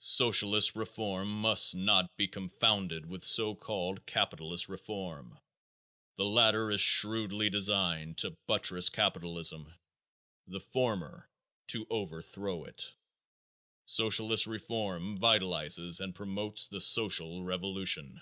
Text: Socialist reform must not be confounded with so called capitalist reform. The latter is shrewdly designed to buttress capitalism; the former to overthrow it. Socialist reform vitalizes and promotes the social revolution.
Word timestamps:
Socialist 0.00 0.74
reform 0.74 1.28
must 1.40 1.72
not 1.72 2.16
be 2.16 2.26
confounded 2.26 3.06
with 3.06 3.22
so 3.24 3.54
called 3.54 4.04
capitalist 4.06 4.68
reform. 4.68 5.38
The 6.16 6.24
latter 6.24 6.68
is 6.72 6.80
shrewdly 6.80 7.48
designed 7.48 8.18
to 8.18 8.36
buttress 8.48 8.88
capitalism; 8.88 9.72
the 10.48 10.58
former 10.58 11.30
to 11.68 11.86
overthrow 11.90 12.64
it. 12.64 12.92
Socialist 13.86 14.48
reform 14.48 15.16
vitalizes 15.20 16.00
and 16.00 16.12
promotes 16.12 16.66
the 16.66 16.80
social 16.80 17.44
revolution. 17.44 18.20